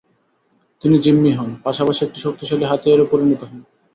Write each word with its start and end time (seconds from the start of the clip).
তিনি 0.83 0.97
জিম্মি 0.99 1.31
হন, 1.33 1.49
পাশাপাশি 1.63 2.01
একটি 2.03 2.19
শক্তিশালী 2.19 2.65
হাতিয়ারেও 2.65 3.11
পরিণত 3.11 3.41
হন। 3.43 3.59